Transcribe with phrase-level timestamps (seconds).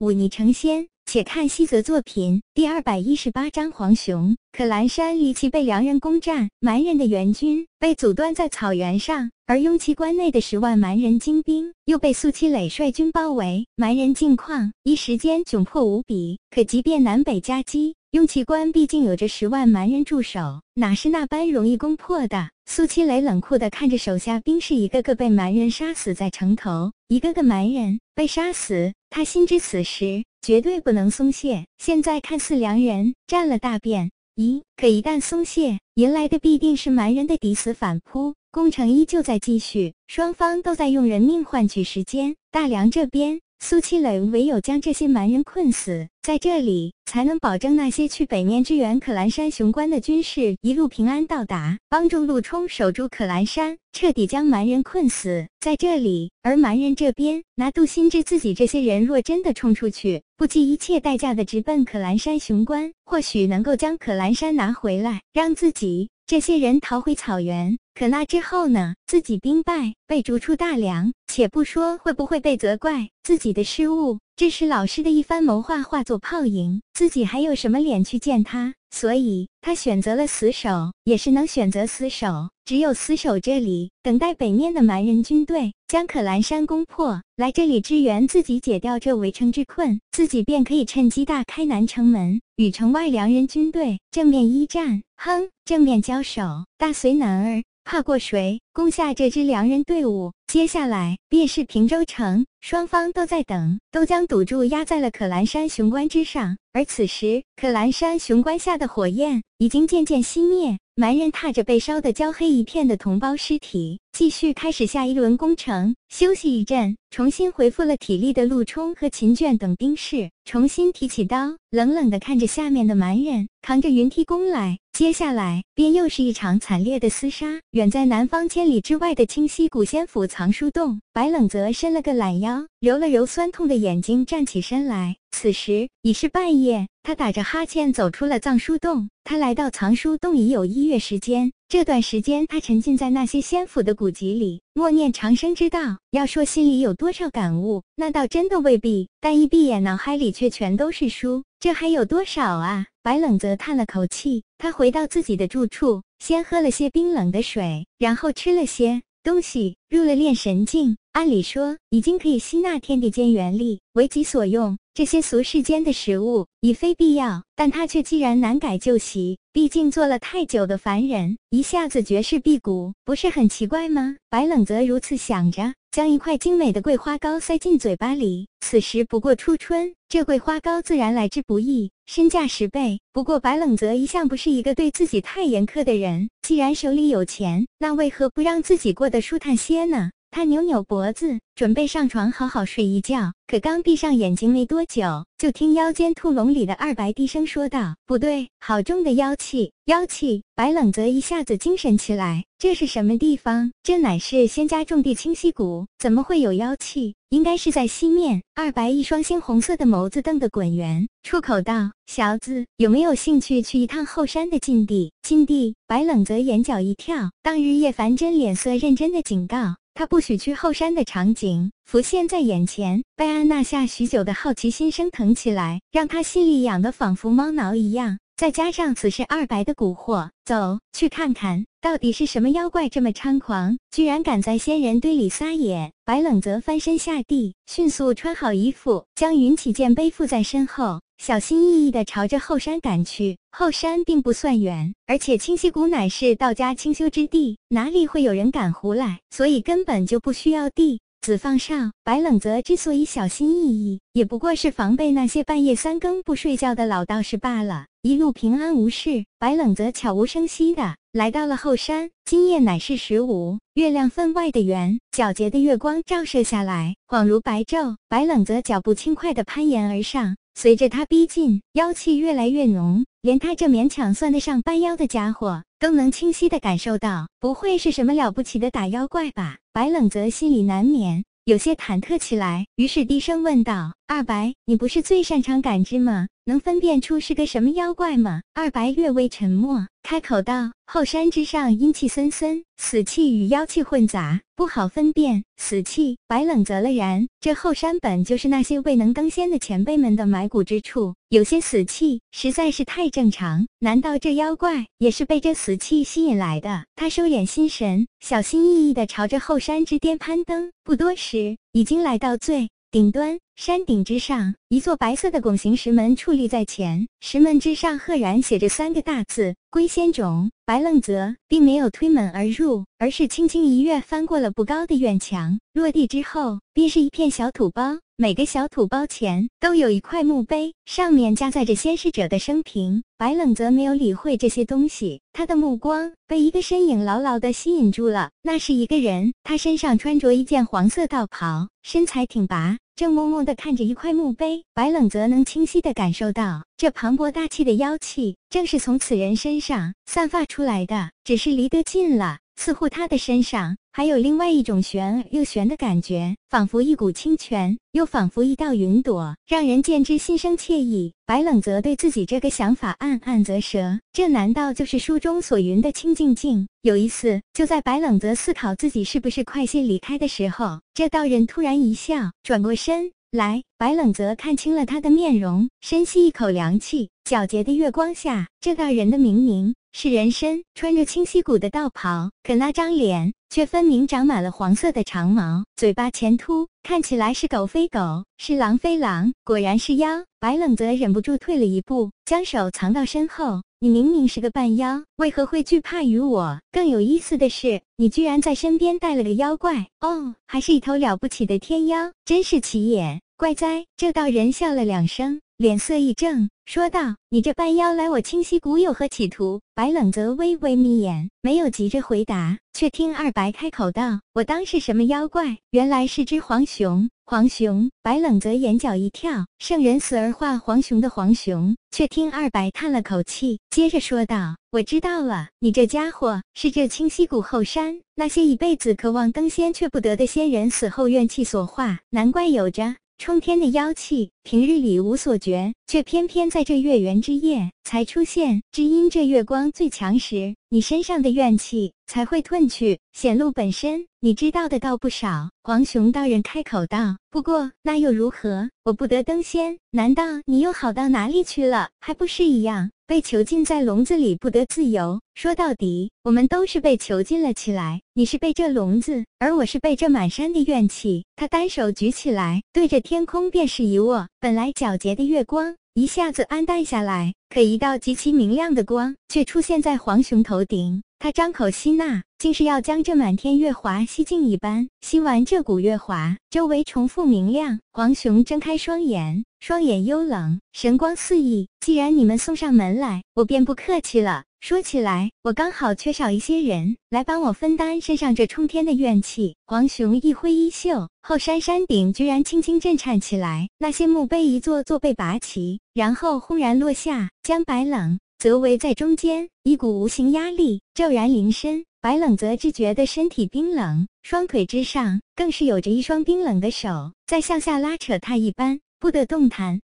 [0.00, 0.88] 忤逆成仙。
[1.06, 4.36] 且看西泽作品第二百一十八章黄熊。
[4.52, 16.38] 可兰山离奇被良人攻占，蛮人的援军被阻断在草原上，而雍旗关内的十万蛮人精兵又被苏七磊率军包围，蛮人境况一时间窘迫无比。
[16.50, 22.50] 可即便南北夹击，雍旗关毕竟有着十万蛮人驻守，哪是那般容易攻破的？
[22.66, 30.24] 苏七磊冷酷地看着手下兵士一个个被蛮人杀死在城头，一个个蛮人被杀死，他心知此时。
[30.42, 31.66] 绝对不能松懈。
[31.76, 34.62] 现在看似良人占了大便，咦？
[34.74, 38.34] 可一旦松懈，迎来的必定是蛮人的抵死反扑。
[38.50, 42.36] 攻城依旧在继续，双方都在用人命换取时间。
[42.50, 43.42] 大梁这边。
[43.62, 56.32] 苏七磊唯有将这些蛮人困死在这里，才能保证那些去北面支援可兰山雄关的军士一路平安到达，帮助陆冲守住可兰山，彻底将蛮人困死在这里。
[56.42, 66.08] 而蛮人这边，拿杜心知自己这些人若真的冲出去，不计一切代价的直奔可兰山雄关，或许能够将可兰山拿回来，让自己。
[66.30, 68.94] 这些人逃回草原，可那之后呢？
[69.04, 78.74] 自己兵败，被逐出大梁，且不说会不会被责怪自己的失误，致使老师的一番谋划化作泡影，自己还有什么脸去见他？
[78.90, 82.50] 所以他选择了死守，也是能选择死守。
[82.64, 95.02] 只有死守这里，等待北面的蛮人军队将可兰山攻破，来这里支援自己，解掉这围城之困，自己便可以趁机大开南城门，与城外良人军队正面一战。
[95.16, 96.42] 哼，正面交手，
[96.78, 98.60] 大隋男儿怕过谁？
[98.72, 102.46] 攻下这支良人队伍，接下来便是平州城。
[102.60, 106.56] 双方都在等，都将赌注压在了可兰山雄关之上。
[106.72, 110.78] 而此时，可兰山雄关下的火焰已经渐渐熄灭。
[110.94, 115.96] 蛮人踏着被烧得焦黑一片的同胞尸体，继续开始下一轮攻城。
[116.10, 124.78] 休息一阵，重新恢复了体力的陆冲和秦卷等兵士，重新提起刀，冷冷地看着下面的蛮人扛着云梯攻来。
[124.92, 127.46] 接下来便又是一场惨烈的厮杀。
[127.70, 135.16] 远在南方千里之外的清溪古仙府藏书洞，白冷泽伸了个懒腰，揉了揉酸痛的眼睛，站起身来。
[135.30, 139.08] 此时已是半夜，他打着哈欠走出了藏书洞。
[139.24, 145.98] 他来到藏书洞已有一月时间，这段时间他沉浸在那些仙府的古籍里，默念长生之道。
[146.10, 149.08] 要说心里有多少感悟，那倒真的未必。
[149.20, 152.86] 但一闭眼，脑海里却全都是书，这还有多少啊？
[153.04, 160.96] 白冷泽叹了口气，他回到自己的住处，先喝了些冰冷的水，然后吃了些东西，入了炼神境。
[161.12, 164.78] 按理说，已经可以吸纳天地间元力，为己所用。
[164.94, 174.16] 这些俗世间的食物已非必要，但他却既然难改旧习，毕竟做了太久的凡人，一下子绝世辟谷，不是很奇怪吗？
[174.28, 178.46] 白冷则如此想着，将一块精美的桂花糕塞进嘴巴里。
[178.60, 183.00] 此时不过初春，这桂花糕自然来之不易，身价十倍。
[183.12, 190.10] 不过白冷则一向不是一个对自己太严苛的人，既然手里有钱，那为何不让自己过得舒坦些呢？
[190.30, 193.32] 他扭扭脖子，准备上床好好睡一觉。
[193.46, 199.72] 可刚闭上眼睛没多久，就听腰间兔笼里的二白低声说道：“不对，好重的妖气！
[199.86, 203.72] 妖气！”白冷泽一下子精神起来，这是什么地方？
[203.82, 207.16] 这乃是仙家重地清溪谷，怎么会有妖气？
[207.30, 208.42] 应该是在西面。
[208.54, 215.74] 二白一双猩红色的眸子瞪得滚圆，出口道：“小子，有没有兴趣去一趟后山的禁地？”禁地！
[215.88, 219.76] 白冷泽眼角一跳，当日叶凡真脸色认真的警告。
[219.94, 228.18] 他不许去后山的场景浮现在眼前，被安娜下许久的好奇心升腾起来，让他心里痒得仿佛猫挠一样。
[228.36, 235.92] 再加上此时二白的蛊惑，走去看看到底是什么妖怪这么猖狂，居然敢在仙人堆里撒野。
[236.06, 241.02] 白冷泽翻身下地，迅速穿好衣服，将云起剑背负在身后。
[241.22, 243.36] 小心翼翼地朝着后山赶去。
[243.52, 249.20] 后山并不算远，而且清溪谷乃是道家清修之地，哪里会有人敢胡来？
[249.28, 251.02] 所以根本就不需要地。
[251.20, 257.84] 子放上，白冷泽之所以小心翼翼，也不过是防备那些半夜三更不睡觉的老道士罢了。
[258.00, 262.08] 一路平安无事，白冷泽悄无声息的来到了后山。
[262.24, 267.96] 今夜乃是十五，月亮分外的圆，皎洁的月光照射下来，恍如白昼。
[268.08, 270.34] 白冷泽脚步轻快的攀岩而上。
[270.60, 279.56] 随着他逼近，妖气越来越浓，连他这勉强算得上半妖的家伙都能清晰的感受到，不会是什么了不起的打妖怪吧？
[279.72, 281.24] 白冷泽心里难免。
[281.46, 286.28] 有些忐忑起来，于是低声问道：“二白，你不是最擅长感知吗？
[286.44, 288.42] 能分辨出是个什么妖怪吗？
[288.52, 295.44] 二白略微沉默，开口道：“后山之上阴气森森，死气与妖气混杂，不好分辨。
[295.56, 303.66] 死气。”白冷则了然，这后山本就是那些未能登仙的前辈们的埋骨之处，有些死气实在是太正常。
[303.78, 306.84] 难道这妖怪也是被这死气吸引来的？
[306.96, 310.72] 他收敛心神，小心翼翼地朝着后山之巅攀登。
[310.82, 312.68] 不多时，已经来到最。
[312.92, 320.50] 顶端山顶之上，一座白色的拱形石门矗立在前，石门之上赫然写着三个大字“龟仙冢”。
[320.64, 327.98] 白冷泽并没有推门而入，而是轻轻一跃，翻过了不高的院墙，落地之后便是一片小土包。
[328.16, 333.02] 每个小土包前都有一块墓碑，上面加载着先逝者的生平。
[333.18, 338.30] 白冷则没有理会这些东西，他的目光被一个身影牢牢地吸引住了。
[338.42, 344.66] 那是一个人，他身上穿着一件黄色道袍，身材挺拔，正默默地看着一块墓碑。
[344.74, 352.40] 白冷则能清晰地感受到，这磅礴大气的妖气正是从此人身上散发出来的，只是离得近了。
[352.60, 361.14] 似乎他的身上还有另外一种玄而又玄的感觉，仿佛一股清泉，又仿佛一道云朵，让人见之心生惬意。
[361.24, 366.68] 白冷则对自己这个想法暗暗啧舌，这难道就是书中所云的清净境？
[366.82, 377.08] 有一次，就在白冷则思考自己是不是快些离开的时候，这道人突然一笑，转过身来，白冷则看清了他的面容，深吸一口凉气。
[377.24, 379.74] 皎洁的月光下，这道人的明明。
[379.92, 390.24] 是人身穿着清溪谷的道袍，可那张脸却分明长满了黄色的长毛，嘴巴前凸，看起来是狗非狗，是狼非狼，果然是妖。
[390.38, 393.62] 白冷则忍不住退了一步，将手藏到身后。
[393.80, 396.60] 你明明是个半妖，为何会惧怕于我？
[396.70, 403.86] 更有意思的是，你居然在身边带了个妖怪，哦，还是一头了不起的天妖，真是奇也怪哉！
[403.96, 405.40] 这道人笑了两声。
[405.60, 415.58] 脸色一正，说道：“你这半妖来我清溪谷有何企图？”白冷泽微微眯眼，没有急着回答，却听二白开口道：“我当是什么妖怪？
[415.70, 417.90] 原来是只黄熊。”黄熊。
[418.02, 421.76] 白冷泽眼角一跳，圣人死而化黄熊的黄熊。
[421.90, 438.62] 却听二白叹了口气，接着说道：“我知道了，你这家伙是这清溪谷后山那些一辈子渴望登仙却不得的仙人死后怨气所化，难怪有着。”冲天的妖气，平日里无所觉，却偏偏在这月圆之夜才出现。
[438.72, 444.06] 只因这月光最强时，你身上的怨气才会褪去，显露本身。
[444.20, 445.50] 你知道的倒不少。
[445.62, 448.70] 黄雄道人开口道：“不过那又如何？
[448.84, 451.90] 我不得登仙，难道你又好到哪里去了？
[452.00, 455.20] 还不是一样？”被囚禁在笼子里，不得自由。
[455.34, 458.00] 说到底，我们都是被囚禁了起来。
[458.14, 461.24] 你是被这笼子，而我是被这满山的怨气。
[461.34, 464.28] 他单手举起来，对着天空便是一握。
[464.38, 471.02] 本来皎洁的月光一下子黯淡下来，可一道极其明亮的光却出现在黄熊头顶。
[471.22, 474.88] 他张口吸纳，竟是要将这满天月华吸尽一般。
[475.02, 477.78] 吸完这股月华，周围重复明亮。
[477.92, 481.68] 黄雄睁开双眼，双眼幽冷，神光四溢。
[481.78, 484.44] 既然你们送上门来，我便不客气了。
[484.60, 489.56] 说起来，我刚好缺少一些人来帮我分担身上这冲天的怨气。
[489.66, 498.18] 黄雄一挥衣袖，后山山顶居然轻轻震颤起来，那些墓碑一座座被拔起，然后轰然落下，将白冷。
[498.40, 501.84] 则围在中间，一股无形压力骤然临身。
[502.00, 509.82] 白冷则只觉得身体冰冷，双腿之上更是有着一双冰冷的手在向下拉扯他一般，不得动弹。